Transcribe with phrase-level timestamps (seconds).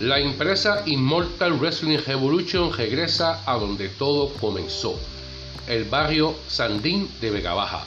[0.00, 5.00] La empresa Immortal Wrestling Revolution regresa a donde todo comenzó,
[5.66, 7.86] el barrio Sandín de Vega Baja,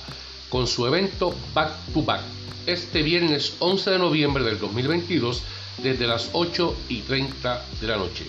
[0.50, 2.22] con su evento Back to Back,
[2.66, 5.44] este viernes 11 de noviembre del 2022
[5.84, 8.26] desde las 8 y 30 de la noche.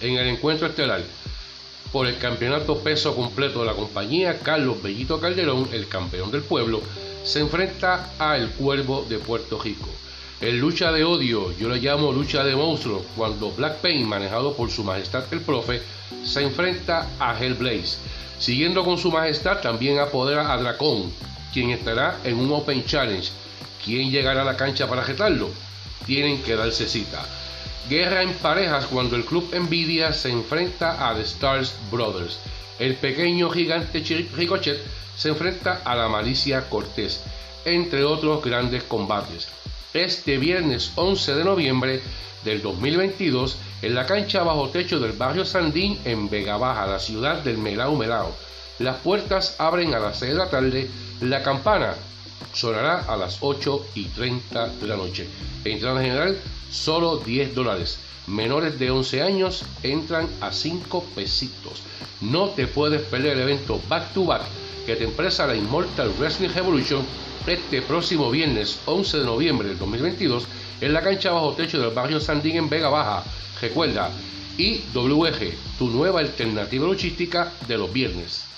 [0.00, 1.04] En el encuentro estelar,
[1.92, 6.82] por el campeonato peso completo de la compañía, Carlos Bellito Calderón, el campeón del pueblo,
[7.22, 9.88] se enfrenta a El Cuervo de Puerto Rico.
[10.42, 14.72] En lucha de odio, yo le llamo lucha de monstruos, cuando Black Pain, manejado por
[14.72, 15.80] su majestad el profe,
[16.24, 17.98] se enfrenta a Hellblaze.
[18.40, 21.12] Siguiendo con su majestad, también apodera a Dracón,
[21.52, 23.30] quien estará en un Open Challenge.
[23.84, 25.48] ¿Quién llegará a la cancha para retarlo?
[26.06, 27.24] Tienen que darse cita.
[27.88, 32.40] Guerra en parejas cuando el club Nvidia se enfrenta a The Stars Brothers.
[32.80, 34.02] El pequeño gigante
[34.34, 34.80] Ricochet
[35.16, 37.20] se enfrenta a la malicia Cortés,
[37.64, 39.46] entre otros grandes combates
[39.94, 42.00] este viernes 11 de noviembre
[42.44, 47.42] del 2022 en la cancha bajo techo del barrio Sandín en Vega Baja, la ciudad
[47.42, 48.34] del Melao Melao.
[48.78, 51.94] Las puertas abren a las 6 de la tarde, la campana
[52.52, 55.26] sonará a las 8 y 30 de la noche.
[55.64, 56.38] Entrada general
[56.70, 57.98] solo 10 dólares.
[58.26, 61.82] Menores de 11 años entran a 5 pesitos.
[62.20, 64.42] No te puedes perder el evento Back to Back
[64.86, 67.04] que te empresa la Immortal Wrestling Revolution
[67.46, 70.46] este próximo viernes 11 de noviembre del 2022
[70.80, 73.24] en la cancha bajo techo del barrio Sandín en Vega Baja.
[73.60, 74.10] Recuerda,
[74.58, 78.51] IWG, tu nueva alternativa luchística de los viernes.